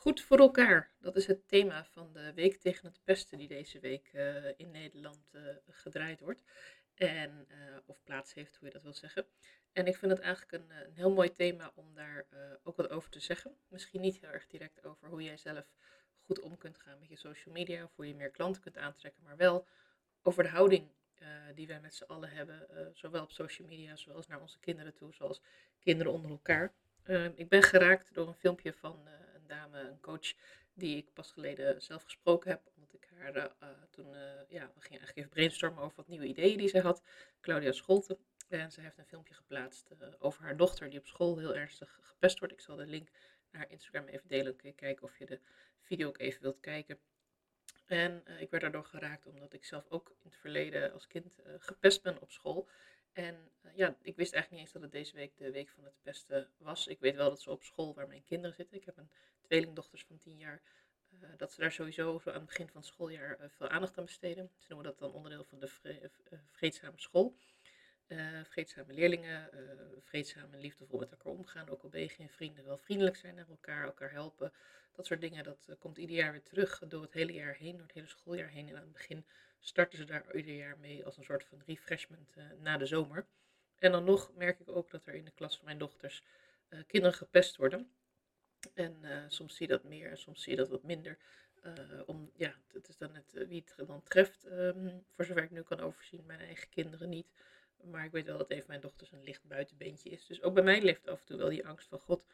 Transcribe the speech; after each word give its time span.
Goed 0.00 0.22
voor 0.22 0.38
elkaar, 0.38 0.90
dat 1.00 1.16
is 1.16 1.26
het 1.26 1.48
thema 1.48 1.84
van 1.84 2.12
de 2.12 2.32
Week 2.34 2.56
tegen 2.56 2.88
het 2.88 3.00
Pesten 3.04 3.38
die 3.38 3.48
deze 3.48 3.80
week 3.80 4.10
uh, 4.14 4.44
in 4.56 4.70
Nederland 4.70 5.30
uh, 5.32 5.42
gedraaid 5.66 6.20
wordt. 6.20 6.42
En, 6.94 7.46
uh, 7.50 7.76
of 7.86 8.02
plaats 8.04 8.34
heeft, 8.34 8.56
hoe 8.56 8.66
je 8.66 8.72
dat 8.72 8.82
wil 8.82 8.92
zeggen. 8.92 9.26
En 9.72 9.86
ik 9.86 9.96
vind 9.96 10.12
het 10.12 10.20
eigenlijk 10.20 10.52
een, 10.52 10.70
een 10.70 10.94
heel 10.94 11.12
mooi 11.12 11.32
thema 11.32 11.72
om 11.74 11.94
daar 11.94 12.26
ook 12.62 12.76
wat 12.76 12.90
over 12.90 13.10
te 13.10 13.20
zeggen. 13.20 13.56
Misschien 13.68 14.00
niet 14.00 14.20
heel 14.20 14.30
erg 14.30 14.46
direct 14.46 14.84
over 14.84 15.08
hoe 15.08 15.22
jij 15.22 15.36
zelf 15.36 15.74
goed 16.24 16.40
om 16.40 16.58
kunt 16.58 16.78
gaan 16.78 16.98
met 16.98 17.08
je 17.08 17.16
social 17.16 17.54
media, 17.54 17.84
of 17.84 17.96
hoe 17.96 18.06
je 18.06 18.14
meer 18.14 18.30
klanten 18.30 18.62
kunt 18.62 18.76
aantrekken, 18.76 19.22
maar 19.22 19.36
wel 19.36 19.66
over 20.22 20.42
de 20.42 20.48
houding 20.48 20.88
die 21.54 21.66
wij 21.66 21.80
met 21.80 21.94
z'n 21.94 22.04
allen 22.04 22.30
hebben, 22.30 22.66
zowel 22.92 23.22
op 23.22 23.30
social 23.30 23.68
media, 23.68 23.96
zoals 23.96 24.26
naar 24.26 24.40
onze 24.40 24.58
kinderen 24.58 24.94
toe, 24.94 25.14
zoals 25.14 25.42
kinderen 25.78 26.12
onder 26.12 26.30
elkaar. 26.30 26.72
Ik 27.34 27.48
ben 27.48 27.62
geraakt 27.62 28.14
door 28.14 28.28
een 28.28 28.34
filmpje 28.34 28.72
van 28.72 29.08
dame, 29.48 29.80
een 29.80 30.00
coach, 30.00 30.34
die 30.74 30.96
ik 30.96 31.12
pas 31.12 31.30
geleden 31.32 31.82
zelf 31.82 32.02
gesproken 32.02 32.50
heb. 32.50 32.70
Omdat 32.74 32.94
ik 32.94 33.08
haar 33.14 33.36
uh, 33.36 33.68
toen, 33.90 34.06
uh, 34.06 34.20
ja, 34.48 34.70
we 34.74 34.80
gingen 34.80 34.98
eigenlijk 34.98 35.16
even 35.16 35.30
brainstormen 35.30 35.82
over 35.82 35.96
wat 35.96 36.08
nieuwe 36.08 36.26
ideeën 36.26 36.58
die 36.58 36.68
ze 36.68 36.80
had. 36.80 37.02
Claudia 37.40 37.72
Scholten. 37.72 38.18
En 38.48 38.72
ze 38.72 38.80
heeft 38.80 38.98
een 38.98 39.06
filmpje 39.06 39.34
geplaatst 39.34 39.88
over 40.18 40.42
haar 40.42 40.56
dochter 40.56 40.90
die 40.90 40.98
op 40.98 41.06
school 41.06 41.38
heel 41.38 41.54
ernstig 41.54 41.98
gepest 42.02 42.38
wordt. 42.38 42.54
Ik 42.54 42.60
zal 42.60 42.76
de 42.76 42.86
link 42.86 43.08
naar 43.50 43.62
haar 43.62 43.70
Instagram 43.70 44.06
even 44.06 44.28
delen. 44.28 44.56
kun 44.56 44.68
je 44.68 44.74
kijken 44.74 45.04
of 45.04 45.18
je 45.18 45.26
de 45.26 45.40
video 45.80 46.08
ook 46.08 46.18
even 46.18 46.42
wilt 46.42 46.60
kijken. 46.60 46.98
En 47.86 48.22
ik 48.38 48.50
werd 48.50 48.62
daardoor 48.62 48.84
geraakt 48.84 49.26
omdat 49.26 49.52
ik 49.52 49.64
zelf 49.64 49.88
ook 49.88 50.08
in 50.08 50.30
het 50.30 50.36
verleden 50.36 50.92
als 50.92 51.06
kind 51.06 51.38
gepest 51.58 52.02
ben 52.02 52.20
op 52.20 52.30
school. 52.30 52.68
En 53.12 53.50
ja, 53.74 53.96
ik 54.02 54.16
wist 54.16 54.32
eigenlijk 54.32 54.50
niet 54.50 54.60
eens 54.60 54.72
dat 54.72 54.82
het 54.82 54.92
deze 54.92 55.16
week 55.16 55.36
de 55.36 55.50
week 55.50 55.68
van 55.68 55.84
het 55.84 56.02
pesten 56.02 56.50
was. 56.58 56.86
Ik 56.86 57.00
weet 57.00 57.16
wel 57.16 57.28
dat 57.28 57.40
ze 57.40 57.50
op 57.50 57.62
school 57.62 57.94
waar 57.94 58.08
mijn 58.08 58.24
kinderen 58.24 58.56
zitten, 58.56 58.76
ik 58.76 58.84
heb 58.84 58.96
een 58.96 59.10
tweelingdochters 59.48 60.04
van 60.04 60.18
10 60.18 60.36
jaar, 60.36 60.62
uh, 61.10 61.28
dat 61.36 61.52
ze 61.52 61.60
daar 61.60 61.72
sowieso 61.72 62.20
aan 62.24 62.34
het 62.34 62.46
begin 62.46 62.68
van 62.68 62.80
het 62.80 62.90
schooljaar 62.90 63.40
uh, 63.40 63.46
veel 63.48 63.68
aandacht 63.68 63.98
aan 63.98 64.04
besteden. 64.04 64.50
Ze 64.58 64.66
noemen 64.68 64.86
dat 64.86 64.98
dan 64.98 65.12
onderdeel 65.12 65.44
van 65.44 65.58
de 65.58 65.68
vre 65.68 66.10
vreedzame 66.50 66.98
school. 67.00 67.36
vreedzame 68.44 68.92
leerlingen, 68.92 69.50
vreedzame 70.02 70.56
en 70.56 70.60
liefdevol 70.60 70.98
met 70.98 71.10
elkaar 71.10 71.32
omgaan, 71.32 71.68
ook 71.68 71.82
al 71.82 71.88
ben 71.88 72.10
geen 72.10 72.28
vrienden, 72.28 72.64
wel 72.64 72.76
vriendelijk 72.76 73.16
zijn 73.16 73.34
naar 73.34 73.48
elkaar, 73.48 73.84
elkaar 73.84 74.10
helpen. 74.10 74.52
Dat 74.92 75.06
soort 75.06 75.20
dingen, 75.20 75.44
dat 75.44 75.76
komt 75.78 75.98
ieder 75.98 76.16
jaar 76.16 76.32
weer 76.32 76.42
terug 76.42 76.78
door 76.86 77.02
het 77.02 77.12
hele 77.12 77.32
jaar 77.32 77.54
heen, 77.54 77.72
door 77.72 77.86
het 77.86 77.94
hele 77.94 78.06
schooljaar 78.06 78.48
heen. 78.48 78.68
En 78.68 78.76
aan 78.76 78.82
het 78.82 78.92
begin 78.92 79.26
starten 79.58 79.98
ze 79.98 80.04
daar 80.04 80.34
ieder 80.34 80.54
jaar 80.54 80.78
mee 80.78 81.04
als 81.04 81.16
een 81.16 81.24
soort 81.24 81.44
van 81.44 81.62
refreshment 81.66 82.36
na 82.58 82.76
de 82.76 82.86
zomer. 82.86 83.26
En 83.78 83.92
dan 83.92 84.04
nog 84.04 84.34
merk 84.34 84.60
ik 84.60 84.68
ook 84.68 84.90
dat 84.90 85.06
er 85.06 85.14
in 85.14 85.24
de 85.24 85.30
klas 85.30 85.56
van 85.56 85.64
mijn 85.64 85.78
dochters 85.78 86.22
kinderen 86.86 87.16
gepest 87.16 87.56
worden. 87.56 87.92
En 88.74 88.96
uh, 89.02 89.24
soms 89.28 89.56
zie 89.56 89.66
je 89.66 89.72
dat 89.72 89.84
meer 89.84 90.10
en 90.10 90.18
soms 90.18 90.42
zie 90.42 90.52
je 90.52 90.58
dat 90.58 90.68
wat 90.68 90.82
minder. 90.82 91.18
om, 92.06 92.30
ja, 92.36 92.54
het 92.72 92.88
is 92.88 92.96
dan 92.96 93.12
net 93.12 93.32
wie 93.48 93.64
het 93.64 93.86
dan 93.86 94.02
treft. 94.02 94.46
Um, 94.46 95.04
voor 95.10 95.24
zover 95.24 95.42
ik 95.42 95.50
nu 95.50 95.62
kan 95.62 95.80
overzien, 95.80 96.26
mijn 96.26 96.40
eigen 96.40 96.68
kinderen 96.68 97.08
niet. 97.08 97.32
Maar 97.82 98.04
ik 98.04 98.10
weet 98.10 98.26
wel 98.26 98.38
dat 98.38 98.50
even 98.50 98.66
mijn 98.68 98.80
dochters 98.80 99.12
een 99.12 99.24
licht 99.24 99.44
buitenbeentje 99.44 100.10
is. 100.10 100.26
Dus 100.26 100.42
ook 100.42 100.54
bij 100.54 100.62
mij 100.62 100.82
leeft 100.82 101.08
af 101.08 101.20
en 101.20 101.26
toe 101.26 101.36
wel 101.36 101.48
die 101.48 101.66
angst 101.66 101.88
van 101.88 101.98
God. 101.98 102.26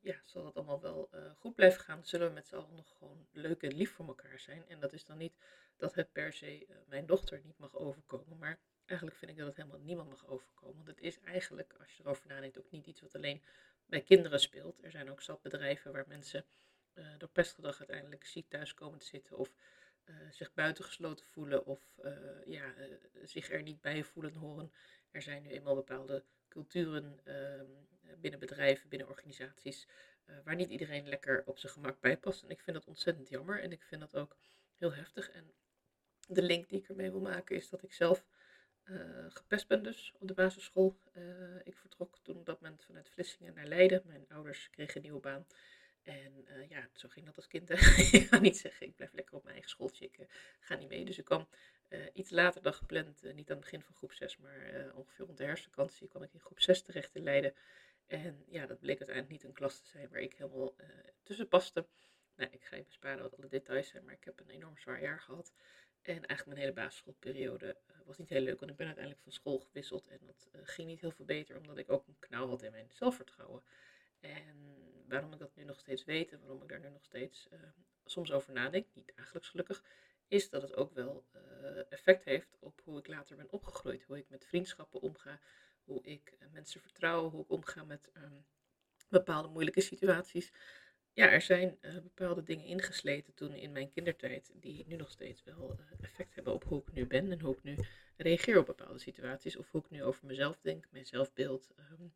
Ja, 0.00 0.20
zal 0.24 0.42
dat 0.42 0.54
allemaal 0.54 0.80
wel 0.80 1.10
goed 1.38 1.54
blijven 1.54 1.80
gaan? 1.80 2.04
Zullen 2.04 2.28
we 2.28 2.34
met 2.34 2.46
z'n 2.46 2.54
allen 2.54 2.74
nog 2.74 2.96
gewoon 2.98 3.26
leuk 3.32 3.62
en 3.62 3.74
lief 3.74 3.92
voor 3.92 4.06
elkaar 4.06 4.38
zijn? 4.38 4.64
En 4.68 4.80
dat 4.80 4.92
is 4.92 5.04
dan 5.04 5.18
niet 5.18 5.34
dat 5.80 5.94
het 5.94 6.12
per 6.12 6.32
se 6.32 6.66
uh, 6.66 6.76
mijn 6.86 7.06
dochter 7.06 7.40
niet 7.44 7.58
mag 7.58 7.76
overkomen. 7.76 8.38
Maar 8.38 8.58
eigenlijk 8.86 9.18
vind 9.18 9.30
ik 9.30 9.36
dat 9.36 9.46
het 9.46 9.56
helemaal 9.56 9.78
niemand 9.78 10.08
mag 10.08 10.26
overkomen. 10.26 10.76
Want 10.76 10.86
het 10.86 11.00
is 11.00 11.20
eigenlijk, 11.20 11.74
als 11.80 11.96
je 11.96 12.02
erover 12.02 12.26
nadenkt, 12.26 12.58
ook 12.58 12.70
niet 12.70 12.86
iets 12.86 13.00
wat 13.00 13.14
alleen 13.14 13.42
bij 13.86 14.00
kinderen 14.00 14.40
speelt. 14.40 14.84
Er 14.84 14.90
zijn 14.90 15.10
ook 15.10 15.22
zat 15.22 15.42
bedrijven 15.42 15.92
waar 15.92 16.08
mensen 16.08 16.44
uh, 16.94 17.06
door 17.18 17.28
pestgedrag 17.28 17.78
uiteindelijk 17.78 18.24
ziek 18.24 18.48
thuis 18.48 18.74
komen 18.74 18.98
te 18.98 19.06
zitten. 19.06 19.36
Of 19.36 19.54
uh, 20.04 20.16
zich 20.30 20.54
buitengesloten 20.54 21.26
voelen. 21.26 21.66
Of 21.66 21.80
ja, 22.44 22.74
zich 23.22 23.50
er 23.50 23.62
niet 23.62 23.80
bij 23.80 24.04
voelen 24.04 24.34
horen. 24.34 24.72
Er 25.10 25.22
zijn 25.22 25.42
nu 25.42 25.48
eenmaal 25.48 25.74
bepaalde 25.74 26.24
culturen 26.48 27.20
ehm, 27.24 27.66
binnen 28.20 28.40
bedrijven, 28.40 28.88
binnen 28.88 29.08
organisaties. 29.08 29.86
waar 30.44 30.54
niet 30.54 30.70
iedereen 30.70 31.08
lekker 31.08 31.42
op 31.46 31.58
zijn 31.58 31.72
gemak 31.72 32.00
bij 32.00 32.16
past. 32.16 32.42
En 32.42 32.50
ik 32.50 32.60
vind 32.60 32.76
dat 32.76 32.86
ontzettend 32.86 33.28
jammer. 33.28 33.60
En 33.62 33.72
ik 33.72 33.82
vind 33.82 34.00
dat 34.00 34.16
ook 34.16 34.36
heel 34.74 34.94
heftig. 34.94 35.30
En 35.30 35.52
de 36.26 36.42
link 36.42 36.68
die 36.68 36.78
ik 36.78 36.88
ermee 36.88 37.10
wil 37.10 37.20
maken 37.20 37.56
is 37.56 37.68
dat 37.68 37.82
ik 37.82 37.92
zelf 37.92 38.26
uh, 38.84 39.24
gepest 39.28 39.66
ben 39.66 39.82
dus 39.82 40.12
op 40.18 40.28
de 40.28 40.34
basisschool. 40.34 40.96
Uh, 41.16 41.24
ik 41.64 41.76
vertrok 41.76 42.18
toen 42.22 42.36
op 42.36 42.46
dat 42.46 42.60
moment 42.60 42.84
vanuit 42.84 43.08
Vlissingen 43.08 43.54
naar 43.54 43.66
Leiden. 43.66 44.02
Mijn 44.04 44.26
ouders 44.28 44.70
kregen 44.70 44.96
een 44.96 45.02
nieuwe 45.02 45.20
baan. 45.20 45.46
En 46.02 46.44
uh, 46.48 46.68
ja, 46.68 46.88
zo 46.92 47.08
ging 47.08 47.26
dat 47.26 47.36
als 47.36 47.46
kind. 47.46 47.70
ik 48.12 48.26
ga 48.28 48.38
niet 48.38 48.56
zeggen, 48.56 48.86
ik 48.86 48.94
blijf 48.94 49.12
lekker 49.12 49.34
op 49.34 49.42
mijn 49.42 49.54
eigen 49.54 49.70
schooltje. 49.70 50.04
Ik 50.04 50.26
ga 50.60 50.74
niet 50.74 50.88
mee. 50.88 51.04
Dus 51.04 51.18
ik 51.18 51.24
kwam 51.24 51.48
iets 52.12 52.30
later 52.30 52.62
dan 52.62 52.74
gepland. 52.74 53.22
niet 53.22 53.50
aan 53.50 53.56
het 53.56 53.64
begin 53.64 53.82
van 53.82 53.94
groep 53.94 54.12
6, 54.12 54.36
maar 54.36 54.92
ongeveer 54.94 55.24
rond 55.24 55.38
de 55.38 55.44
herfstvakantie 55.44 56.08
kwam 56.08 56.22
ik 56.22 56.32
in 56.32 56.40
groep 56.40 56.60
6 56.60 56.82
terecht 56.82 57.14
in 57.14 57.22
Leiden. 57.22 57.54
En 58.06 58.44
ja, 58.48 58.66
dat 58.66 58.80
bleek 58.80 58.98
uiteindelijk 58.98 59.28
niet 59.28 59.44
een 59.44 59.52
klas 59.52 59.80
te 59.80 59.88
zijn 59.88 60.08
waar 60.08 60.20
ik 60.20 60.34
helemaal 60.34 60.74
tussen 61.22 61.48
paste. 61.48 61.86
Nou, 62.36 62.52
ik 62.52 62.64
ga 62.64 62.76
je 62.76 62.82
besparen 62.82 63.22
wat 63.22 63.36
alle 63.36 63.48
details 63.48 63.88
zijn, 63.88 64.04
maar 64.04 64.14
ik 64.14 64.24
heb 64.24 64.40
een 64.40 64.50
enorm 64.50 64.78
zwaar 64.78 65.02
jaar 65.02 65.20
gehad. 65.20 65.52
En 66.02 66.26
eigenlijk 66.26 66.46
mijn 66.46 66.58
hele 66.58 66.72
basisschoolperiode 66.72 67.76
uh, 67.90 67.96
was 68.04 68.18
niet 68.18 68.28
heel 68.28 68.40
leuk, 68.40 68.58
want 68.58 68.70
ik 68.70 68.76
ben 68.76 68.86
uiteindelijk 68.86 69.24
van 69.24 69.32
school 69.32 69.58
gewisseld 69.58 70.06
en 70.08 70.18
dat 70.26 70.48
uh, 70.52 70.60
ging 70.64 70.88
niet 70.88 71.00
heel 71.00 71.10
veel 71.10 71.24
beter, 71.24 71.56
omdat 71.56 71.78
ik 71.78 71.90
ook 71.90 72.06
een 72.06 72.18
knauw 72.18 72.48
had 72.48 72.62
in 72.62 72.70
mijn 72.70 72.90
zelfvertrouwen. 72.92 73.62
En 74.20 74.76
waarom 75.08 75.32
ik 75.32 75.38
dat 75.38 75.56
nu 75.56 75.64
nog 75.64 75.80
steeds 75.80 76.04
weet 76.04 76.32
en 76.32 76.40
waarom 76.40 76.62
ik 76.62 76.68
daar 76.68 76.80
nu 76.80 76.88
nog 76.88 77.04
steeds 77.04 77.48
uh, 77.52 77.60
soms 78.04 78.32
over 78.32 78.52
nadenk, 78.52 78.86
niet 78.92 79.12
dagelijks 79.16 79.48
gelukkig, 79.48 79.84
is 80.28 80.50
dat 80.50 80.62
het 80.62 80.74
ook 80.74 80.92
wel 80.92 81.24
effect 81.88 82.24
heeft 82.24 82.56
op 82.60 82.80
hoe 82.84 82.98
ik 82.98 83.06
later 83.06 83.36
ben 83.36 83.50
opgegroeid, 83.52 84.02
hoe 84.02 84.18
ik 84.18 84.28
met 84.28 84.46
vriendschappen 84.46 85.00
omga, 85.00 85.40
hoe 85.84 86.02
ik 86.02 86.36
mensen 86.52 86.80
vertrouw, 86.80 87.30
hoe 87.30 87.42
ik 87.42 87.50
omga 87.50 87.84
met 87.84 88.10
um, 88.16 88.44
bepaalde 89.08 89.48
moeilijke 89.48 89.80
situaties 89.80 90.52
ja, 91.12 91.30
er 91.30 91.40
zijn 91.40 91.78
uh, 91.80 91.92
bepaalde 91.92 92.42
dingen 92.42 92.64
ingesleten 92.64 93.34
toen 93.34 93.54
in 93.54 93.72
mijn 93.72 93.90
kindertijd, 93.90 94.52
die 94.54 94.84
nu 94.86 94.96
nog 94.96 95.10
steeds 95.10 95.42
wel 95.44 95.76
uh, 95.80 95.86
effect 96.02 96.34
hebben 96.34 96.52
op 96.52 96.64
hoe 96.64 96.80
ik 96.80 96.92
nu 96.92 97.06
ben 97.06 97.30
en 97.30 97.40
hoe 97.40 97.56
ik 97.56 97.62
nu 97.62 97.76
reageer 98.16 98.58
op 98.58 98.66
bepaalde 98.66 98.98
situaties. 98.98 99.56
Of 99.56 99.70
hoe 99.70 99.80
ik 99.80 99.90
nu 99.90 100.02
over 100.02 100.26
mezelf 100.26 100.58
denk, 100.60 100.86
mijn 100.90 101.06
zelfbeeld, 101.06 101.70
um, 101.78 102.12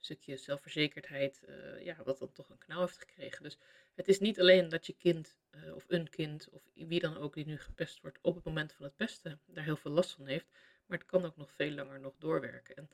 stukje 0.00 0.36
zelfverzekerdheid, 0.36 1.42
uh, 1.48 1.84
ja, 1.84 1.96
wat 2.04 2.18
dan 2.18 2.32
toch 2.32 2.48
een 2.48 2.58
knauw 2.58 2.80
heeft 2.80 2.98
gekregen. 2.98 3.42
Dus 3.42 3.58
het 3.94 4.08
is 4.08 4.18
niet 4.18 4.40
alleen 4.40 4.68
dat 4.68 4.86
je 4.86 4.92
kind 4.92 5.38
of 5.74 5.84
een 5.88 6.08
kind 6.10 6.48
of 6.50 6.62
wie 6.74 7.00
dan 7.00 7.16
ook 7.16 7.34
die 7.34 7.46
nu 7.46 7.58
gepest 7.58 8.00
wordt 8.00 8.18
op 8.22 8.34
het 8.34 8.44
moment 8.44 8.72
van 8.72 8.84
het 8.84 8.96
pesten 8.96 9.40
daar 9.46 9.64
heel 9.64 9.76
veel 9.76 9.90
last 9.90 10.10
van 10.12 10.26
heeft. 10.26 10.46
Maar 10.86 10.98
het 10.98 11.06
kan 11.06 11.24
ook 11.24 11.36
nog 11.36 11.52
veel 11.52 11.70
langer 11.70 12.00
nog 12.00 12.14
doorwerken. 12.18 12.76
En 12.76 12.90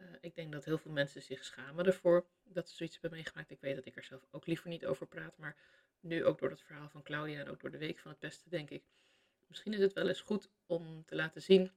uh, 0.00 0.06
ik 0.20 0.34
denk 0.34 0.52
dat 0.52 0.64
heel 0.64 0.78
veel 0.78 0.92
mensen 0.92 1.22
zich 1.22 1.44
schamen 1.44 1.86
ervoor 1.86 2.26
dat 2.42 2.68
ze 2.68 2.76
zoiets 2.76 2.98
hebben 3.00 3.18
meegemaakt. 3.18 3.50
Ik 3.50 3.60
weet 3.60 3.74
dat 3.74 3.86
ik 3.86 3.96
er 3.96 4.04
zelf 4.04 4.26
ook 4.30 4.46
liever 4.46 4.68
niet 4.68 4.86
over 4.86 5.06
praat, 5.06 5.36
maar 5.38 5.56
nu 6.00 6.24
ook 6.24 6.38
door 6.38 6.50
het 6.50 6.62
verhaal 6.62 6.88
van 6.88 7.02
Claudia 7.02 7.40
en 7.40 7.48
ook 7.48 7.60
door 7.60 7.70
de 7.70 7.78
week 7.78 7.98
van 7.98 8.10
het 8.10 8.20
pesten, 8.20 8.50
denk 8.50 8.70
ik, 8.70 8.84
misschien 9.46 9.72
is 9.72 9.80
het 9.80 9.92
wel 9.92 10.08
eens 10.08 10.20
goed 10.20 10.50
om 10.66 11.04
te 11.04 11.14
laten 11.14 11.42
zien 11.42 11.70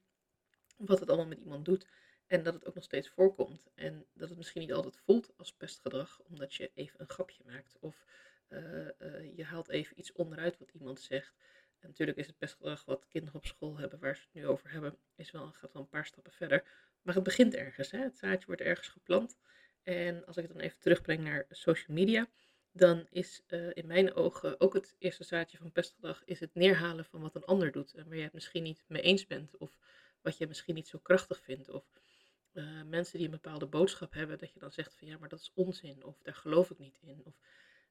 wat 0.76 1.00
het 1.00 1.08
allemaal 1.08 1.26
met 1.26 1.38
iemand 1.38 1.64
doet 1.64 1.86
en 2.26 2.42
dat 2.42 2.54
het 2.54 2.66
ook 2.66 2.74
nog 2.74 2.84
steeds 2.84 3.08
voorkomt. 3.08 3.66
En 3.74 4.06
dat 4.12 4.28
het 4.28 4.38
misschien 4.38 4.60
niet 4.60 4.72
altijd 4.72 4.96
voelt 4.96 5.32
als 5.36 5.52
pestgedrag, 5.52 6.20
omdat 6.20 6.54
je 6.54 6.70
even 6.74 7.00
een 7.00 7.08
grapje 7.08 7.42
maakt 7.46 7.76
of 7.80 8.04
uh, 8.48 8.88
uh, 8.98 9.36
je 9.36 9.44
haalt 9.44 9.68
even 9.68 9.98
iets 9.98 10.12
onderuit 10.12 10.58
wat 10.58 10.70
iemand 10.70 11.00
zegt. 11.00 11.34
En 11.78 11.88
natuurlijk 11.88 12.18
is 12.18 12.26
het 12.26 12.38
pestgedrag 12.38 12.84
wat 12.84 13.06
kinderen 13.08 13.40
op 13.40 13.46
school 13.46 13.78
hebben, 13.78 13.98
waar 13.98 14.16
ze 14.16 14.22
het 14.22 14.34
nu 14.34 14.46
over 14.46 14.70
hebben, 14.70 14.98
is 15.14 15.30
wel, 15.30 15.52
gaat 15.52 15.72
wel 15.72 15.82
een 15.82 15.88
paar 15.88 16.06
stappen 16.06 16.32
verder. 16.32 16.64
Maar 17.04 17.14
het 17.14 17.24
begint 17.24 17.54
ergens. 17.54 17.90
Hè? 17.90 17.98
Het 17.98 18.18
zaadje 18.18 18.46
wordt 18.46 18.60
ergens 18.60 18.88
geplant. 18.88 19.38
En 19.82 20.26
als 20.26 20.36
ik 20.36 20.42
het 20.42 20.52
dan 20.52 20.62
even 20.62 20.80
terugbreng 20.80 21.20
naar 21.20 21.46
social 21.50 21.96
media, 21.96 22.28
dan 22.72 23.06
is 23.10 23.42
uh, 23.48 23.70
in 23.72 23.86
mijn 23.86 24.14
ogen 24.14 24.60
ook 24.60 24.74
het 24.74 24.94
eerste 24.98 25.24
zaadje 25.24 25.58
van 25.58 25.72
pestgedrag 25.72 26.24
is 26.24 26.40
het 26.40 26.54
neerhalen 26.54 27.04
van 27.04 27.20
wat 27.20 27.34
een 27.34 27.44
ander 27.44 27.72
doet. 27.72 27.94
En 27.94 28.08
waar 28.08 28.16
je 28.16 28.22
het 28.22 28.32
misschien 28.32 28.62
niet 28.62 28.84
mee 28.88 29.02
eens 29.02 29.26
bent. 29.26 29.56
Of 29.56 29.78
wat 30.22 30.38
je 30.38 30.46
misschien 30.46 30.74
niet 30.74 30.88
zo 30.88 30.98
krachtig 30.98 31.42
vindt. 31.42 31.68
Of 31.68 31.84
uh, 32.52 32.82
mensen 32.82 33.18
die 33.18 33.26
een 33.26 33.40
bepaalde 33.40 33.66
boodschap 33.66 34.12
hebben, 34.12 34.38
dat 34.38 34.52
je 34.52 34.58
dan 34.58 34.72
zegt 34.72 34.94
van 34.94 35.08
ja, 35.08 35.18
maar 35.18 35.28
dat 35.28 35.40
is 35.40 35.52
onzin. 35.54 36.04
Of 36.04 36.22
daar 36.22 36.34
geloof 36.34 36.70
ik 36.70 36.78
niet 36.78 36.98
in. 37.00 37.20
Of 37.24 37.34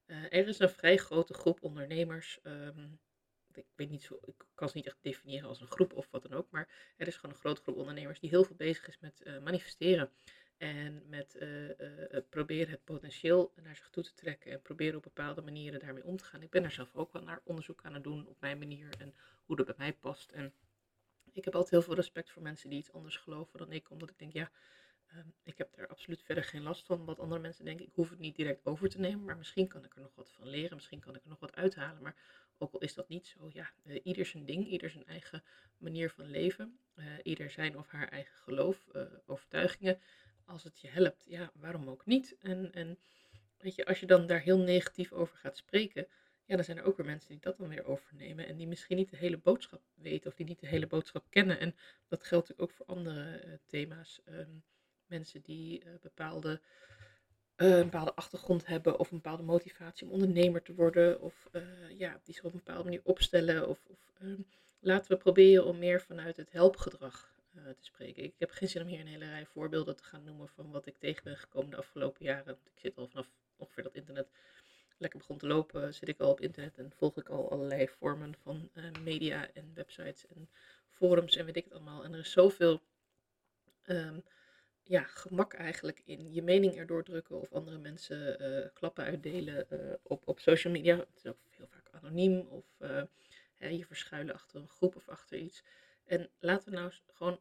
uh, 0.06 0.24
er 0.24 0.48
is 0.48 0.60
een 0.60 0.70
vrij 0.70 0.98
grote 0.98 1.34
groep 1.34 1.64
ondernemers. 1.64 2.40
Um, 2.44 3.00
ik 3.58 3.66
weet 3.76 3.90
niet 3.90 4.04
zo, 4.04 4.20
ik 4.26 4.46
kan 4.54 4.70
ze 4.70 4.78
niet 4.78 4.86
echt 4.86 4.98
definiëren 5.02 5.48
als 5.48 5.62
een 5.62 5.68
groep 5.68 5.94
of 5.94 6.08
wat 6.12 6.22
dan 6.22 6.34
ook, 6.34 6.52
maar 6.52 6.94
er 6.98 7.08
is 7.08 7.16
gewoon 7.16 7.36
een 7.36 7.42
grote 7.42 7.62
groep 7.62 7.78
ondernemers 7.78 8.20
die 8.20 8.30
heel 8.30 8.44
veel 8.44 8.56
bezig 8.56 8.88
is 8.88 9.00
met 9.00 9.22
uh, 9.24 9.40
manifesteren. 9.40 10.12
En 10.58 11.04
met 11.10 11.36
uh, 11.40 11.70
uh, 11.70 12.20
proberen 12.30 12.72
het 12.72 12.84
potentieel 12.84 13.54
naar 13.64 13.76
zich 13.76 13.90
toe 13.90 14.04
te 14.04 14.14
trekken 14.14 14.52
en 14.52 14.62
proberen 14.62 14.96
op 14.96 15.04
bepaalde 15.04 15.42
manieren 15.42 15.80
daarmee 15.80 16.04
om 16.04 16.18
te 16.18 16.24
gaan. 16.24 16.42
Ik 16.42 16.50
ben 16.50 16.62
daar 16.62 16.72
zelf 16.72 16.96
ook 16.96 17.14
wel 17.14 17.24
naar 17.24 17.42
onderzoek 17.44 17.82
aan 17.84 17.94
het 17.94 18.04
doen 18.04 18.28
op 18.28 18.38
mijn 18.40 18.58
manier 18.58 18.90
en 19.00 19.16
hoe 19.46 19.56
dat 19.56 19.66
bij 19.66 19.76
mij 19.78 19.94
past. 19.94 20.32
En 20.32 20.54
ik 21.32 21.46
heb 21.46 21.54
altijd 21.56 21.72
heel 21.72 21.82
veel 21.82 21.96
respect 21.96 22.32
voor 22.32 22.42
mensen 22.42 22.70
die 22.70 22.80
iets 22.80 22.92
anders 22.92 23.18
geloven 23.18 23.60
dan 23.60 23.72
ik, 23.72 23.90
omdat 23.90 24.10
ik 24.10 24.20
denk, 24.20 24.34
ja, 24.34 24.52
Ehm, 25.14 25.28
ik 25.44 25.58
heb 25.58 25.76
daar 25.76 25.88
absoluut 25.88 26.24
verder 26.24 26.44
geen 26.44 26.62
last 26.62 26.86
van. 26.86 27.06
Wat 27.06 27.20
andere 27.20 27.42
mensen 27.42 27.66
denken, 27.66 27.86
ik 27.86 27.94
hoef 27.94 28.10
het 28.10 28.20
niet 28.20 28.36
direct 28.36 28.66
over 28.66 28.90
te 28.90 29.00
nemen, 29.00 29.26
maar 29.26 29.38
misschien 29.38 29.68
kan 29.68 29.84
ik 29.84 29.96
er 29.96 30.02
nog 30.02 30.16
wat 30.16 30.32
van 30.32 30.48
leren, 30.48 30.76
misschien 30.76 31.00
kan 31.00 31.16
ik 31.16 31.24
er 31.24 31.30
nog 31.30 31.40
wat 31.40 31.56
uithalen. 31.56 32.02
Maar 32.02 32.16
ook 32.58 32.74
al 32.74 32.80
is 32.80 32.94
dat 32.94 33.10
niet 33.10 33.28
zo, 33.28 33.50
ja, 33.54 33.72
uh, 33.84 34.00
ieder 34.04 34.26
zijn 34.26 34.46
ding, 34.46 34.68
ieder 34.68 34.90
zijn 34.90 35.06
eigen 35.06 35.44
manier 35.78 36.10
van 36.10 36.30
leven, 36.30 36.80
uh, 36.96 37.06
ieder 37.24 37.50
zijn 37.50 37.78
of 37.78 37.88
haar 37.88 38.08
eigen 38.08 38.36
geloof, 38.36 38.88
uh, 38.94 39.02
overtuigingen. 39.26 40.00
Als 40.46 40.64
het 40.64 40.80
je 40.80 40.88
helpt, 40.88 41.24
ja, 41.26 41.52
waarom 41.54 41.90
ook 41.90 42.06
niet? 42.06 42.36
En, 42.40 42.72
en 42.74 43.00
weet 43.58 43.76
je, 43.76 43.86
als 43.86 44.00
je 44.00 44.06
dan 44.06 44.28
daar 44.28 44.42
heel 44.42 44.60
negatief 44.60 45.12
over 45.12 45.38
gaat 45.38 45.58
spreken, 45.58 46.08
ja, 46.46 46.56
dan 46.56 46.64
zijn 46.64 46.78
er 46.78 46.84
ook 46.84 46.98
weer 46.98 47.06
mensen 47.06 47.30
die 47.30 47.40
dat 47.40 47.58
dan 47.58 47.70
weer 47.70 47.86
overnemen 47.86 48.48
en 48.48 48.58
die 48.58 48.68
misschien 48.68 48.98
niet 48.98 49.10
de 49.10 49.18
hele 49.18 49.38
boodschap 49.38 49.82
weten 49.94 50.30
of 50.30 50.36
die 50.36 50.46
niet 50.46 50.60
de 50.60 50.68
hele 50.68 50.88
boodschap 50.88 51.26
kennen. 51.30 51.60
En 51.60 51.76
dat 52.08 52.24
geldt 52.24 52.48
natuurlijk 52.48 52.72
ook 52.72 52.78
voor 52.78 52.96
andere 52.96 53.60
thema's. 53.66 54.22
Um, 54.26 54.64
mensen 55.14 55.42
die 55.42 55.84
bepaalde 56.02 56.62
uh, 57.58 57.78
een 57.78 57.84
bepaalde 57.84 58.16
achtergrond 58.16 58.66
hebben 58.66 59.00
of 59.00 59.12
een 59.12 59.22
bepaalde 59.22 59.44
motivatie 59.44 60.08
om 60.08 60.14
ondernemer 60.14 60.62
te 60.62 60.74
worden. 60.74 61.22
Of 61.22 61.50
uh, 61.52 61.62
ja, 61.98 62.20
die 62.24 62.34
zich 62.34 62.44
op 62.44 62.52
een 62.52 62.62
bepaalde 62.66 62.84
manier 62.84 63.02
opstellen. 63.04 63.68
Of, 63.68 63.86
of 63.90 64.14
uh, 64.22 64.40
laten 64.80 65.12
we 65.12 65.18
proberen 65.18 65.66
om 65.66 65.80
meer 65.80 66.02
vanuit 66.02 66.38
het 66.38 66.52
helpgedrag 66.52 67.34
eh, 67.54 67.64
te 67.64 67.84
spreken. 67.84 68.24
Ik 68.24 68.36
heb 68.38 68.52
geen 68.52 68.70
zin 68.70 68.82
om 68.82 68.88
hier 68.88 69.00
een 69.00 69.08
hele 69.08 69.30
rij 69.30 69.46
voorbeelden 69.46 69.96
te 69.96 70.04
gaan 70.04 70.24
noemen 70.24 70.48
van 70.48 70.72
wat 70.72 70.86
ik 70.86 70.98
tegen 70.98 71.24
ben 71.24 71.38
gekomen 71.38 71.70
de 71.70 71.78
afgelopen 71.78 72.26
jaren. 72.26 72.58
Ik 72.74 72.80
zit 72.80 72.98
al 72.98 73.08
vanaf 73.08 73.28
ongeveer 73.56 73.84
dat 73.84 73.96
internet 73.96 74.28
lekker 74.98 75.20
begon 75.20 75.38
te 75.38 75.48
lopen, 75.48 75.94
zit 75.94 76.08
ik 76.08 76.20
al 76.20 76.32
op 76.32 76.42
internet 76.42 76.78
en 76.78 76.92
volg 76.96 77.18
ik 77.18 77.30
al 77.30 77.52
allerlei 77.52 77.88
vormen 77.88 78.36
van 78.44 78.70
media 79.04 79.50
en 79.54 79.72
websites 79.74 80.28
en 80.28 80.50
forums 80.90 81.36
en 81.36 81.46
weet 81.46 81.56
ik 81.56 81.64
het 81.64 81.74
allemaal. 81.74 82.04
En 82.04 82.14
er 82.14 82.20
is 82.20 82.32
zoveel 82.32 82.82
um, 83.86 84.24
ja, 84.84 85.04
gemak 85.04 85.54
eigenlijk 85.54 86.02
in 86.06 86.34
je 86.34 86.42
mening 86.42 86.76
erdoor 86.76 87.04
drukken 87.04 87.40
of 87.42 87.52
andere 87.52 87.78
mensen 87.78 88.42
uh, 88.42 88.68
klappen 88.74 89.04
uitdelen 89.04 89.66
uh, 89.70 89.94
op, 90.04 90.28
op 90.28 90.40
social 90.40 90.74
media. 90.74 90.98
Het 90.98 91.16
is 91.16 91.26
ook 91.26 91.38
heel 91.50 91.68
vaak 91.68 91.90
anoniem 91.92 92.40
of 92.40 92.66
uh, 92.80 93.02
hè, 93.56 93.68
je 93.68 93.86
verschuilen 93.86 94.34
achter 94.34 94.60
een 94.60 94.70
groep 94.70 94.96
of 94.96 95.10
achter 95.10 95.38
iets. 95.38 95.64
En 96.06 96.30
laten 96.40 96.70
we 96.70 96.76
nou 96.76 96.92
gewoon 97.14 97.40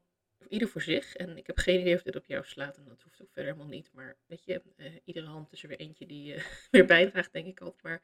ieder 0.49 0.69
voor 0.69 0.83
zich. 0.83 1.15
En 1.15 1.37
ik 1.37 1.47
heb 1.47 1.59
geen 1.59 1.81
idee 1.81 1.95
of 1.95 2.03
dit 2.03 2.17
op 2.17 2.27
jou 2.27 2.45
slaat 2.45 2.77
en 2.77 2.85
dat 2.85 3.03
hoeft 3.03 3.23
ook 3.23 3.33
verder 3.33 3.53
helemaal 3.53 3.73
niet. 3.73 3.91
Maar 3.93 4.17
weet 4.27 4.45
je, 4.45 4.63
iedere 5.05 5.27
hand 5.27 5.53
is 5.53 5.63
er 5.63 5.69
weer 5.69 5.81
eentje 5.81 6.07
die 6.07 6.35
weer 6.71 6.87
bijdraagt, 6.87 7.33
denk 7.33 7.47
ik 7.47 7.61
altijd. 7.61 7.83
Maar 7.83 8.03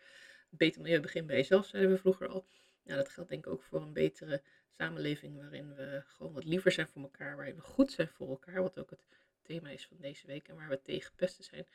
beter 0.48 0.82
milieu 0.82 1.00
begin 1.00 1.26
bij 1.26 1.36
jezelf, 1.36 1.66
zeiden 1.66 1.92
we 1.92 1.98
vroeger 1.98 2.28
al. 2.28 2.46
Nou, 2.84 2.98
dat 2.98 3.08
geldt 3.08 3.30
denk 3.30 3.46
ik 3.46 3.52
ook 3.52 3.62
voor 3.62 3.82
een 3.82 3.92
betere 3.92 4.42
samenleving 4.76 5.36
waarin 5.36 5.74
we 5.74 6.02
gewoon 6.06 6.32
wat 6.32 6.44
liever 6.44 6.72
zijn 6.72 6.88
voor 6.88 7.02
elkaar, 7.02 7.36
waarin 7.36 7.54
we 7.54 7.60
goed 7.60 7.92
zijn 7.92 8.08
voor 8.08 8.28
elkaar, 8.28 8.62
wat 8.62 8.78
ook 8.78 8.90
het 8.90 9.06
thema 9.48 9.68
is 9.68 9.86
van 9.86 9.96
deze 10.00 10.26
week 10.26 10.48
en 10.48 10.56
waar 10.56 10.68
we 10.68 10.82
tegen 10.82 11.12
pesten 11.16 11.44
zijn. 11.44 11.66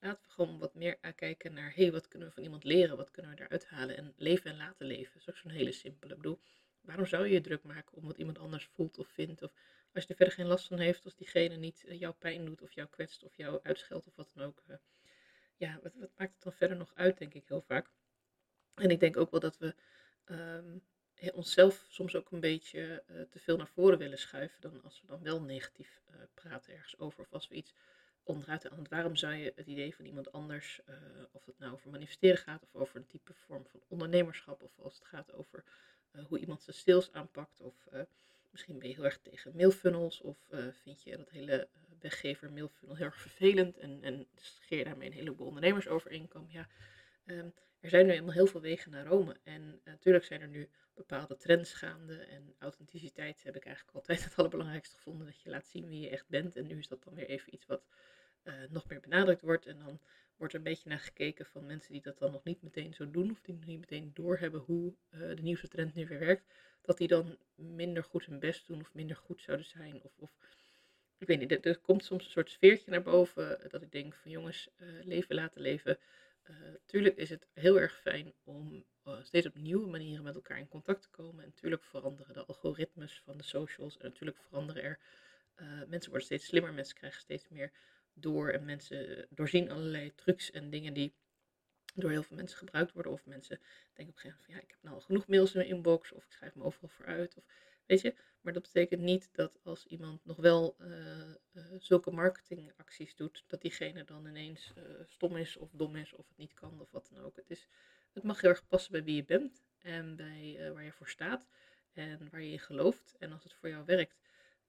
Laten 0.00 0.22
we 0.22 0.30
gewoon 0.30 0.58
wat 0.58 0.74
meer 0.74 0.96
kijken 1.14 1.52
naar, 1.52 1.72
hé, 1.74 1.82
hey, 1.82 1.92
wat 1.92 2.08
kunnen 2.08 2.28
we 2.28 2.34
van 2.34 2.42
iemand 2.42 2.64
leren? 2.64 2.96
Wat 2.96 3.10
kunnen 3.10 3.34
we 3.34 3.42
eruit 3.42 3.66
halen? 3.66 3.96
En 3.96 4.12
leven 4.16 4.50
en 4.50 4.56
laten 4.56 4.86
leven. 4.86 5.12
Dat 5.12 5.22
is 5.22 5.28
ook 5.28 5.36
zo'n 5.36 5.50
hele 5.50 5.72
simpele. 5.72 6.16
Bedoel, 6.16 6.40
waarom 6.80 7.06
zou 7.06 7.26
je 7.26 7.32
je 7.32 7.40
druk 7.40 7.62
maken 7.62 7.96
om 7.96 8.06
wat 8.06 8.18
iemand 8.18 8.38
anders 8.38 8.66
voelt 8.66 8.98
of 8.98 9.08
vindt? 9.08 9.42
Of 9.42 9.52
als 9.92 10.02
je 10.02 10.08
er 10.08 10.16
verder 10.16 10.34
geen 10.34 10.46
last 10.46 10.66
van 10.66 10.78
heeft, 10.78 11.04
als 11.04 11.16
diegene 11.16 11.56
niet 11.56 11.82
uh, 11.86 11.98
jouw 11.98 12.14
pijn 12.14 12.44
doet 12.44 12.62
of 12.62 12.72
jou 12.72 12.88
kwetst 12.88 13.22
of 13.22 13.36
jou 13.36 13.60
uitscheldt 13.62 14.06
of 14.06 14.16
wat 14.16 14.32
dan 14.34 14.44
ook. 14.44 14.62
Uh, 14.68 14.76
ja, 15.56 15.78
wat, 15.82 15.94
wat, 15.94 16.10
maakt 16.16 16.34
het 16.34 16.42
dan 16.42 16.52
verder 16.52 16.76
nog 16.76 16.92
uit, 16.94 17.18
denk 17.18 17.34
ik 17.34 17.48
heel 17.48 17.62
vaak. 17.62 17.90
En 18.74 18.90
ik 18.90 19.00
denk 19.00 19.16
ook 19.16 19.30
wel 19.30 19.40
dat 19.40 19.58
we 19.58 19.74
um, 20.24 20.82
onszelf 21.30 21.84
soms 21.88 22.16
ook 22.16 22.30
een 22.30 22.40
beetje 22.40 23.02
uh, 23.10 23.22
te 23.30 23.38
veel 23.38 23.56
naar 23.56 23.68
voren 23.68 23.98
willen 23.98 24.18
schuiven 24.18 24.60
dan 24.60 24.82
als 24.82 25.00
we 25.00 25.06
dan 25.06 25.22
wel 25.22 25.42
negatief 25.42 26.00
uh, 26.10 26.16
praten 26.34 26.72
ergens 26.72 26.98
over. 26.98 27.20
Of 27.20 27.32
als 27.32 27.48
we 27.48 27.54
iets 27.54 27.74
onderuit 28.22 28.62
halen. 28.68 28.86
Waarom 28.88 29.16
zou 29.16 29.34
je 29.34 29.52
het 29.56 29.66
idee 29.66 29.94
van 29.94 30.04
iemand 30.04 30.32
anders, 30.32 30.80
uh, 30.88 30.96
of 31.32 31.44
het 31.46 31.58
nou 31.58 31.72
over 31.72 31.90
manifesteren 31.90 32.38
gaat 32.38 32.62
of 32.62 32.80
over 32.80 32.96
een 32.96 33.06
type 33.06 33.32
vorm 33.34 33.66
van 33.66 33.80
ondernemerschap 33.88 34.62
of 34.62 34.78
als 34.78 34.94
het 34.94 35.04
gaat 35.04 35.32
over 35.32 35.64
hoe 36.26 36.38
iemand 36.38 36.62
zijn 36.62 36.76
sales 36.76 37.12
aanpakt 37.12 37.60
of 37.60 37.74
misschien 38.50 38.78
ben 38.78 38.88
je 38.88 38.94
heel 38.94 39.04
erg 39.04 39.18
tegen 39.18 39.56
mailfunnels 39.56 40.20
of 40.20 40.36
vind 40.82 41.02
je 41.02 41.16
dat 41.16 41.30
hele 41.30 41.68
weggever 42.00 42.50
mailfunnel 42.50 42.96
heel 42.96 43.06
erg 43.06 43.20
vervelend 43.20 43.78
en, 43.78 43.98
en 44.02 44.26
scheer 44.34 44.78
je 44.78 44.84
daarmee 44.84 45.08
een 45.08 45.16
heleboel 45.16 45.46
ondernemers 45.46 45.88
overeenkomen. 45.88 46.52
Ja, 46.52 46.68
um, 47.24 47.54
er 47.80 47.88
zijn 47.88 48.06
nu 48.06 48.10
helemaal 48.10 48.34
heel 48.34 48.46
veel 48.46 48.60
wegen 48.60 48.90
naar 48.90 49.06
Rome 49.06 49.36
en 49.42 49.80
natuurlijk 49.84 50.24
zijn 50.24 50.40
er 50.40 50.48
nu 50.48 50.68
bepaalde 50.94 51.36
trends 51.36 51.74
gaande. 51.74 52.16
En 52.16 52.54
authenticiteit 52.58 53.42
heb 53.42 53.56
ik 53.56 53.64
eigenlijk 53.64 53.96
altijd 53.96 54.24
het 54.24 54.36
allerbelangrijkste 54.36 54.96
gevonden. 54.96 55.26
Dat 55.26 55.40
je 55.40 55.50
laat 55.50 55.66
zien 55.66 55.88
wie 55.88 56.00
je 56.00 56.08
echt 56.08 56.28
bent. 56.28 56.56
En 56.56 56.66
nu 56.66 56.78
is 56.78 56.88
dat 56.88 57.04
dan 57.04 57.14
weer 57.14 57.28
even 57.28 57.54
iets 57.54 57.66
wat 57.66 57.86
uh, 58.44 58.54
nog 58.70 58.88
meer 58.88 59.00
benadrukt 59.00 59.42
wordt. 59.42 59.66
En 59.66 59.78
dan 59.78 60.00
wordt 60.36 60.52
er 60.52 60.58
een 60.58 60.64
beetje 60.64 60.88
naar 60.88 60.98
gekeken 60.98 61.46
van 61.46 61.66
mensen 61.66 61.92
die 61.92 62.02
dat 62.02 62.18
dan 62.18 62.32
nog 62.32 62.44
niet 62.44 62.62
meteen 62.62 62.94
zo 62.94 63.10
doen. 63.10 63.30
Of 63.30 63.40
die 63.40 63.54
nog 63.54 63.64
niet 63.64 63.80
meteen 63.80 64.10
doorhebben 64.14 64.60
hoe 64.60 64.94
uh, 65.10 65.18
de 65.20 65.42
nieuwste 65.42 65.68
trend 65.68 65.94
nu 65.94 66.06
weer 66.06 66.18
werkt. 66.18 66.44
Dat 66.80 66.98
die 66.98 67.08
dan 67.08 67.38
minder 67.54 68.04
goed 68.04 68.24
hun 68.24 68.38
best 68.38 68.66
doen 68.66 68.80
of 68.80 68.94
minder 68.94 69.16
goed 69.16 69.42
zouden 69.42 69.66
zijn. 69.66 70.02
Of, 70.02 70.12
of 70.18 70.30
ik 71.18 71.26
weet 71.26 71.38
niet, 71.38 71.52
er, 71.52 71.60
er, 71.60 71.78
komt 71.78 72.04
soms 72.04 72.24
een 72.24 72.30
soort 72.30 72.50
sfeertje 72.50 72.90
naar 72.90 73.02
boven. 73.02 73.70
Dat 73.70 73.82
ik 73.82 73.92
denk 73.92 74.14
van 74.14 74.30
jongens, 74.30 74.68
uh, 74.80 75.04
leven 75.04 75.34
laten 75.34 75.60
leven. 75.60 75.98
Uh, 76.50 76.56
tuurlijk 76.86 77.16
is 77.16 77.30
het 77.30 77.46
heel 77.52 77.80
erg 77.80 78.00
fijn 78.00 78.34
om 78.44 78.84
uh, 79.04 79.22
steeds 79.22 79.46
op 79.46 79.54
nieuwe 79.54 79.86
manieren 79.86 80.24
met 80.24 80.34
elkaar 80.34 80.58
in 80.58 80.68
contact 80.68 81.02
te 81.02 81.10
komen. 81.10 81.44
En 81.44 81.48
natuurlijk 81.48 81.84
veranderen 81.84 82.34
de 82.34 82.44
algoritmes 82.44 83.20
van 83.24 83.36
de 83.36 83.44
socials. 83.44 83.98
En 83.98 84.08
natuurlijk 84.08 84.38
veranderen 84.38 84.82
er. 84.82 84.98
Uh, 85.56 85.66
mensen 85.68 86.10
worden 86.10 86.26
steeds 86.26 86.46
slimmer, 86.46 86.74
mensen 86.74 86.96
krijgen 86.96 87.20
steeds 87.20 87.48
meer 87.48 87.72
door. 88.12 88.50
En 88.50 88.64
mensen 88.64 89.26
doorzien 89.30 89.70
allerlei 89.70 90.14
trucs 90.14 90.50
en 90.50 90.70
dingen 90.70 90.92
die 90.92 91.14
door 91.94 92.10
heel 92.10 92.22
veel 92.22 92.36
mensen 92.36 92.58
gebruikt 92.58 92.92
worden. 92.92 93.12
Of 93.12 93.26
mensen 93.26 93.58
denken 93.92 94.14
op 94.14 94.14
een 94.14 94.20
gegeven 94.20 94.28
moment 94.28 94.44
van 94.44 94.54
ja, 94.54 94.60
ik 94.60 94.70
heb 94.70 94.82
nou 94.82 94.94
al 94.94 95.00
genoeg 95.00 95.26
mails 95.26 95.52
in 95.52 95.58
mijn 95.58 95.70
inbox. 95.70 96.12
Of 96.12 96.24
ik 96.24 96.32
schrijf 96.32 96.54
me 96.54 96.62
overal 96.62 96.88
vooruit. 96.88 97.36
Of 97.36 97.44
weet 97.86 98.00
je. 98.00 98.14
Maar 98.42 98.52
dat 98.52 98.62
betekent 98.62 99.00
niet 99.00 99.28
dat 99.32 99.60
als 99.62 99.86
iemand 99.86 100.24
nog 100.24 100.36
wel 100.36 100.76
uh, 100.78 100.88
uh, 101.52 101.64
zulke 101.78 102.10
marketingacties 102.10 103.16
doet, 103.16 103.44
dat 103.46 103.60
diegene 103.60 104.04
dan 104.04 104.26
ineens 104.26 104.72
uh, 104.78 104.84
stom 105.08 105.36
is 105.36 105.56
of 105.56 105.70
dom 105.72 105.96
is 105.96 106.12
of 106.12 106.28
het 106.28 106.36
niet 106.36 106.54
kan 106.54 106.80
of 106.80 106.90
wat 106.90 107.08
dan 107.12 107.24
ook. 107.24 107.36
Het 107.36 107.50
is 107.50 107.68
het 108.12 108.22
mag 108.22 108.40
heel 108.40 108.50
erg 108.50 108.66
passen 108.66 108.92
bij 108.92 109.04
wie 109.04 109.14
je 109.14 109.24
bent 109.24 109.62
en 109.78 110.16
bij 110.16 110.72
waar 110.72 110.84
je 110.84 110.92
voor 110.92 111.08
staat 111.08 111.48
en 111.92 112.28
waar 112.30 112.42
je 112.42 112.52
in 112.52 112.60
gelooft. 112.60 113.16
En 113.18 113.32
als 113.32 113.42
het 113.42 113.54
voor 113.54 113.68
jou 113.68 113.84
werkt, 113.84 114.20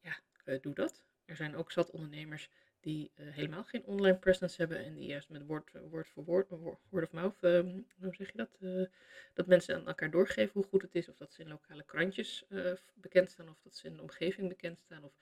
ja, 0.01 0.19
doe 0.61 0.73
dat. 0.73 1.03
Er 1.25 1.35
zijn 1.35 1.55
ook 1.55 1.71
zat 1.71 1.91
ondernemers 1.91 2.49
die 2.83 3.11
uh, 3.15 3.33
helemaal 3.33 3.63
geen 3.63 3.85
online 3.85 4.17
presence 4.17 4.55
hebben 4.57 4.77
en 4.77 4.93
die 4.93 5.07
juist 5.07 5.29
met 5.29 5.45
woord, 5.45 5.71
woord 5.89 6.07
voor 6.07 6.23
woord, 6.23 6.49
word 6.89 7.03
of 7.03 7.11
mouth, 7.11 7.37
um, 7.41 7.87
hoe 7.99 8.15
zeg 8.15 8.31
je 8.31 8.37
dat? 8.37 8.89
dat 9.33 9.47
mensen 9.47 9.75
aan 9.75 9.87
elkaar 9.87 10.11
doorgeven 10.11 10.51
hoe 10.53 10.63
goed 10.63 10.81
het 10.81 10.95
is, 10.95 11.09
of 11.09 11.17
dat 11.17 11.33
ze 11.33 11.41
in 11.41 11.47
lokale 11.47 11.83
krantjes 11.83 12.45
bekend 12.93 13.31
staan, 13.31 13.49
of 13.49 13.61
dat 13.63 13.75
ze 13.75 13.87
in 13.87 13.95
de 13.95 14.01
omgeving 14.01 14.47
bekend 14.47 14.79
staan, 14.79 15.03
of 15.03 15.13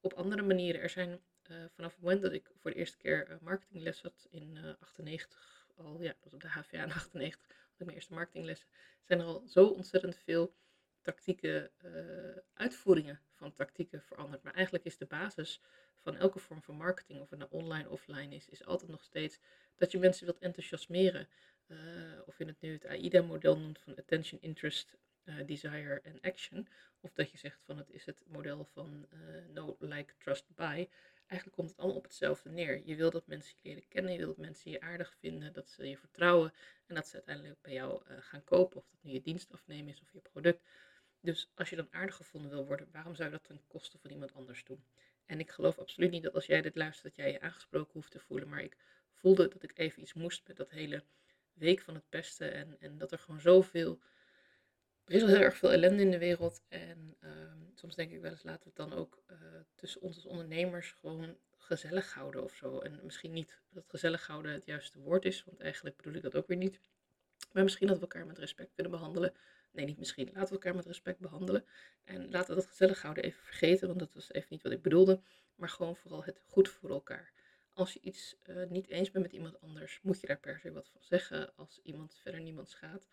op 0.00 0.12
andere 0.12 0.42
manieren. 0.42 0.80
Er 0.80 0.90
zijn 0.90 1.20
vanaf 1.74 1.92
het 1.92 2.02
moment 2.02 2.22
dat 2.22 2.32
ik 2.32 2.50
voor 2.56 2.70
de 2.70 2.76
eerste 2.76 2.96
keer 2.96 3.38
marketingles 3.40 4.02
had 4.02 4.26
in 4.30 4.76
98 4.80 5.66
al, 5.76 6.02
ja, 6.02 6.08
dat 6.08 6.16
was 6.22 6.32
op 6.32 6.40
de 6.40 6.48
HVA 6.48 6.82
in 6.82 6.92
98, 6.92 7.40
had 7.48 7.80
ik 7.80 7.84
mijn 7.84 7.96
eerste 7.96 8.14
marketinglessen, 8.14 8.68
zijn 9.02 9.20
er 9.20 9.26
al 9.26 9.42
zo 9.46 9.66
ontzettend 9.66 10.16
veel 10.16 10.54
tactieken, 11.06 11.70
uh, 11.84 12.36
uitvoeringen 12.54 13.20
van 13.32 13.54
tactieken 13.54 14.02
veranderd. 14.02 14.42
Maar 14.42 14.54
eigenlijk 14.54 14.84
is 14.84 14.96
de 14.96 15.06
basis 15.06 15.60
van 15.94 16.16
elke 16.16 16.38
vorm 16.38 16.62
van 16.62 16.76
marketing, 16.76 17.20
of 17.20 17.30
het 17.30 17.38
nou 17.38 17.50
online, 17.50 17.88
offline 17.88 18.34
is, 18.34 18.48
is 18.48 18.64
altijd 18.64 18.90
nog 18.90 19.02
steeds 19.02 19.38
dat 19.76 19.92
je 19.92 19.98
mensen 19.98 20.24
wilt 20.24 20.38
enthousiasmeren. 20.38 21.28
Uh, 21.66 21.78
of 22.26 22.38
je 22.38 22.44
het 22.44 22.60
nu 22.60 22.72
het 22.72 22.86
AIDA-model 22.86 23.58
noemt 23.58 23.78
van 23.78 23.96
attention, 23.96 24.40
interest, 24.40 24.96
uh, 25.24 25.34
desire 25.46 26.00
en 26.02 26.18
action. 26.20 26.68
Of 27.00 27.12
dat 27.12 27.30
je 27.30 27.38
zegt 27.38 27.60
van 27.64 27.78
het 27.78 27.90
is 27.90 28.06
het 28.06 28.22
model 28.26 28.64
van 28.64 29.06
no, 29.52 29.76
like, 29.78 30.14
trust, 30.18 30.44
buy 30.54 30.88
eigenlijk 31.26 31.56
komt 31.56 31.70
het 31.70 31.78
allemaal 31.78 31.96
op 31.96 32.04
hetzelfde 32.04 32.50
neer. 32.50 32.82
Je 32.84 32.96
wil 32.96 33.10
dat 33.10 33.26
mensen 33.26 33.54
je 33.62 33.68
leren 33.68 33.88
kennen, 33.88 34.12
je 34.12 34.18
wil 34.18 34.26
dat 34.26 34.36
mensen 34.36 34.70
je 34.70 34.80
aardig 34.80 35.14
vinden, 35.18 35.52
dat 35.52 35.68
ze 35.68 35.88
je 35.88 35.96
vertrouwen 35.96 36.52
en 36.86 36.94
dat 36.94 37.06
ze 37.06 37.14
uiteindelijk 37.14 37.60
bij 37.60 37.72
jou 37.72 38.02
gaan 38.20 38.44
kopen. 38.44 38.76
Of 38.76 38.88
dat 38.90 39.02
nu 39.02 39.12
je 39.12 39.20
dienst 39.20 39.52
afnemen 39.52 39.92
is 39.92 40.00
of 40.00 40.12
je 40.12 40.20
product. 40.20 40.60
Dus 41.26 41.48
als 41.54 41.70
je 41.70 41.76
dan 41.76 41.88
aardig 41.90 42.14
gevonden 42.14 42.50
wil 42.50 42.66
worden, 42.66 42.88
waarom 42.92 43.14
zou 43.14 43.28
je 43.28 43.34
dat 43.34 43.44
ten 43.44 43.60
koste 43.66 43.98
van 43.98 44.10
iemand 44.10 44.34
anders 44.34 44.64
doen? 44.64 44.84
En 45.26 45.40
ik 45.40 45.50
geloof 45.50 45.78
absoluut 45.78 46.10
niet 46.10 46.22
dat 46.22 46.34
als 46.34 46.46
jij 46.46 46.62
dit 46.62 46.76
luistert, 46.76 47.04
dat 47.04 47.24
jij 47.24 47.32
je 47.32 47.40
aangesproken 47.40 47.92
hoeft 47.92 48.10
te 48.10 48.20
voelen. 48.20 48.48
Maar 48.48 48.62
ik 48.62 48.76
voelde 49.12 49.48
dat 49.48 49.62
ik 49.62 49.78
even 49.78 50.02
iets 50.02 50.14
moest 50.14 50.46
met 50.46 50.56
dat 50.56 50.70
hele 50.70 51.02
week 51.52 51.80
van 51.80 51.94
het 51.94 52.08
pesten. 52.08 52.52
En, 52.52 52.76
en 52.80 52.98
dat 52.98 53.12
er 53.12 53.18
gewoon 53.18 53.40
zoveel 53.40 54.00
er 55.06 55.14
is 55.14 55.22
al 55.22 55.28
heel 55.28 55.40
erg 55.40 55.56
veel 55.56 55.72
ellende 55.72 56.02
in 56.02 56.10
de 56.10 56.18
wereld. 56.18 56.62
En 56.68 57.16
um, 57.20 57.70
soms 57.74 57.94
denk 57.94 58.10
ik 58.10 58.20
wel 58.20 58.30
eens, 58.30 58.42
laten 58.42 58.62
we 58.62 58.68
het 58.68 58.90
dan 58.90 58.98
ook 58.98 59.22
uh, 59.30 59.36
tussen 59.74 60.00
ons 60.00 60.16
als 60.16 60.26
ondernemers 60.26 60.90
gewoon 60.90 61.36
gezellig 61.56 62.14
houden 62.14 62.42
of 62.42 62.54
zo. 62.54 62.78
En 62.78 63.00
misschien 63.02 63.32
niet 63.32 63.60
dat 63.70 63.84
gezellig 63.88 64.26
houden 64.26 64.52
het 64.52 64.64
juiste 64.64 65.00
woord 65.00 65.24
is, 65.24 65.44
want 65.44 65.60
eigenlijk 65.60 65.96
bedoel 65.96 66.14
ik 66.14 66.22
dat 66.22 66.34
ook 66.34 66.46
weer 66.46 66.56
niet. 66.56 66.80
Maar 67.52 67.62
misschien 67.62 67.86
dat 67.86 67.96
we 67.96 68.02
elkaar 68.02 68.26
met 68.26 68.38
respect 68.38 68.74
kunnen 68.74 68.92
behandelen. 68.92 69.32
Nee, 69.76 69.86
niet 69.86 69.98
misschien. 69.98 70.26
Laten 70.26 70.48
we 70.48 70.52
elkaar 70.52 70.74
met 70.74 70.86
respect 70.86 71.18
behandelen. 71.18 71.64
En 72.04 72.30
laten 72.30 72.48
we 72.48 72.60
dat 72.60 72.70
gezellig 72.70 73.02
houden 73.02 73.24
even 73.24 73.42
vergeten, 73.42 73.88
want 73.88 73.98
dat 73.98 74.12
was 74.12 74.32
even 74.32 74.48
niet 74.50 74.62
wat 74.62 74.72
ik 74.72 74.82
bedoelde. 74.82 75.20
Maar 75.54 75.68
gewoon 75.68 75.96
vooral 75.96 76.24
het 76.24 76.40
goed 76.44 76.68
voor 76.68 76.90
elkaar. 76.90 77.32
Als 77.72 77.92
je 77.92 78.00
iets 78.00 78.36
uh, 78.46 78.66
niet 78.68 78.88
eens 78.88 79.10
bent 79.10 79.24
met 79.24 79.32
iemand 79.34 79.60
anders, 79.60 80.00
moet 80.02 80.20
je 80.20 80.26
daar 80.26 80.38
per 80.38 80.58
se 80.58 80.72
wat 80.72 80.88
van 80.88 81.02
zeggen. 81.02 81.56
Als 81.56 81.80
iemand 81.82 82.14
verder 82.14 82.40
niemand 82.40 82.68
schaadt. 82.68 83.08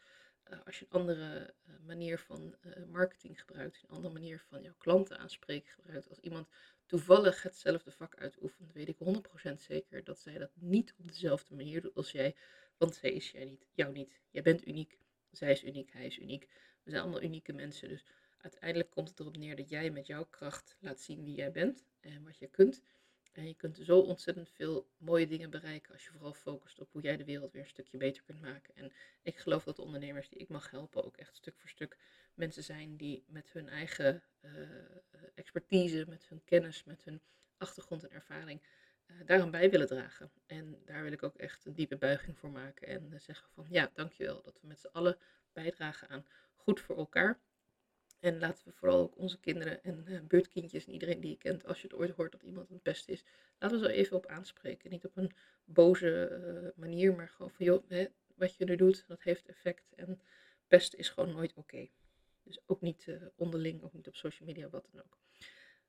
Uh, 0.52 0.60
als 0.66 0.80
je 0.80 0.86
een 0.86 1.00
andere 1.00 1.54
uh, 1.68 1.76
manier 1.86 2.20
van 2.20 2.56
marketing 2.92 3.40
gebruikt, 3.40 3.84
een 3.84 3.96
andere 3.96 4.14
manier 4.14 4.40
van 4.40 4.62
jouw 4.62 4.76
klanten 4.78 5.18
aanspreken 5.18 5.72
gebruikt. 5.72 6.10
Als 6.10 6.20
iemand 6.20 6.48
toevallig 6.86 7.44
hetzelfde 7.44 7.92
vak 7.92 8.16
uitoefent, 8.16 8.74
weet 8.74 8.88
ik 8.88 8.98
100% 9.50 9.54
zeker 9.54 10.04
dat 10.04 10.20
zij 10.20 10.38
dat 10.38 10.52
niet 10.54 10.94
op 10.98 11.08
dezelfde 11.08 11.56
manier 11.56 11.82
doet 11.82 11.96
als 11.96 12.12
jij. 12.12 12.36
Want 12.78 12.96
zij 12.96 13.12
is 13.12 13.32
jij 13.32 13.46
niet, 13.46 13.66
jou 13.74 13.92
niet. 13.92 14.20
Jij 14.32 14.42
bent 14.42 14.68
uniek, 14.68 14.98
zij 15.38 15.52
is 15.52 15.64
uniek, 15.64 15.94
hij 15.94 16.06
is 16.06 16.20
uniek. 16.20 16.48
We 16.84 16.90
zijn 16.90 17.02
allemaal 17.02 17.22
unieke 17.22 17.54
mensen. 17.54 17.90
Dus 17.90 18.06
uiteindelijk 18.38 18.90
komt 18.90 19.10
het 19.10 19.20
erop 19.20 19.38
neer 19.38 19.56
dat 19.56 19.70
jij 19.70 19.90
met 19.90 20.08
jouw 20.08 20.26
kracht 20.26 20.78
laat 20.80 21.00
zien 21.00 21.24
wie 21.24 21.36
jij 21.36 21.52
bent 21.52 21.86
en 22.00 22.24
wat 22.24 22.38
je 22.38 22.48
kunt. 22.48 22.82
En 23.32 23.48
je 23.48 23.54
kunt 23.54 23.78
zo 23.82 24.00
ontzettend 24.00 24.50
veel 24.50 24.88
mooie 24.98 25.28
dingen 25.28 25.50
bereiken 25.50 25.94
als 25.94 26.04
je 26.04 26.12
vooral 26.12 26.34
focust 26.34 26.80
op 26.80 26.92
hoe 26.92 27.02
jij 27.02 27.18
de 27.18 27.26
wereld 27.26 27.52
weer 27.52 27.62
een 27.62 27.68
stukje 27.68 27.98
beter 27.98 28.24
kunt 28.24 28.42
maken. 28.42 28.76
En 28.76 28.92
ik 29.22 29.38
geloof 29.38 29.64
dat 29.64 29.76
de 29.76 29.82
ondernemers 29.82 30.30
die 30.30 30.40
ik 30.40 30.50
mag 30.50 30.72
helpen 30.72 31.04
ook 31.06 31.18
echt 31.18 31.36
stuk 31.36 31.56
voor 31.58 31.70
stuk 31.70 31.98
mensen 32.34 32.64
zijn 32.64 32.98
die 32.98 33.24
met 33.28 33.52
hun 33.52 33.70
eigen 33.70 34.24
uh, 34.42 34.52
expertise, 35.36 36.06
met 36.08 36.28
hun 36.28 36.44
kennis, 36.44 36.84
met 36.84 37.04
hun 37.04 37.22
achtergrond 37.58 38.04
en 38.04 38.12
ervaring 38.12 38.62
uh, 39.14 39.26
daaraan 39.26 39.52
bij 39.52 39.70
willen 39.70 39.88
dragen. 39.88 40.32
En 40.46 40.82
daar 40.86 41.04
wil 41.04 41.12
ik 41.12 41.24
ook 41.24 41.38
echt 41.38 41.66
een 41.66 41.74
diepe 41.74 41.98
buiging 41.98 42.38
voor 42.38 42.52
maken 42.52 42.88
en 42.88 43.10
uh, 43.12 43.20
zeggen 43.20 43.50
van 43.54 43.66
ja, 43.70 43.92
dankjewel 43.94 44.42
dat 44.42 44.60
we 44.62 44.68
met 44.68 44.80
z'n 44.80 44.90
allen 44.92 45.18
bijdragen 45.54 46.10
aan 46.10 46.26
goed 46.56 46.80
voor 46.80 46.98
elkaar. 46.98 47.40
En 48.20 48.40
laten 48.40 48.66
we 48.66 48.72
vooral 48.72 49.00
ook 49.00 49.18
onze 49.18 49.40
kinderen 49.40 49.84
en 49.84 50.06
uh, 50.08 50.20
buurtkindjes 50.22 50.86
en 50.86 50.92
iedereen 50.92 51.20
die 51.20 51.30
je 51.30 51.38
kent, 51.38 51.66
als 51.66 51.82
je 51.82 51.88
het 51.88 51.96
ooit 51.96 52.12
hoort 52.12 52.32
dat 52.32 52.44
iemand 52.44 52.70
een 52.70 52.82
pest 52.82 53.10
is, 53.10 53.24
laten 53.60 53.80
we 53.80 53.86
zo 53.86 53.92
even 53.92 54.18
op 54.18 54.26
aanspreken. 54.26 54.90
Niet 54.90 55.06
op 55.06 55.18
een 55.18 55.32
boze 55.66 56.74
manier, 56.76 57.16
maar 57.16 57.30
gewoon 57.30 57.52
van 57.52 57.66
joh, 57.66 57.90
hè, 57.90 58.06
wat 58.36 58.56
je 58.56 58.66
nu 58.66 58.76
doet, 58.76 59.08
dat 59.08 59.22
heeft 59.22 59.48
effect. 59.48 59.94
En 59.96 60.22
pesten 60.68 61.00
is 61.00 61.10
gewoon 61.10 61.32
nooit 61.32 61.54
oké. 61.54 61.90
Dus 62.44 62.60
ook 62.66 62.82
niet 62.82 63.08
onderling, 63.36 63.84
ook 63.84 63.94
niet 63.94 64.08
op 64.08 64.16
social 64.16 64.48
media, 64.48 64.70
wat 64.70 64.88
dan 64.92 65.04
ook. 65.04 65.18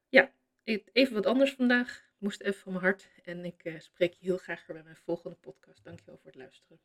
Ja, 0.09 0.33
even 0.65 1.15
wat 1.15 1.27
anders 1.27 1.53
vandaag. 1.53 2.03
Moest 2.19 2.41
even 2.41 2.61
van 2.61 2.73
mijn 2.73 2.85
hart. 2.85 3.09
En 3.23 3.45
ik 3.45 3.65
uh, 3.65 3.79
spreek 3.79 4.13
je 4.13 4.25
heel 4.25 4.39
graag 4.39 4.67
weer 4.67 4.77
bij 4.77 4.85
mijn 4.85 4.97
volgende 4.97 5.37
podcast. 5.37 5.85
Dankjewel 5.85 6.17
voor 6.17 6.31
het 6.31 6.41
luisteren. 6.41 6.81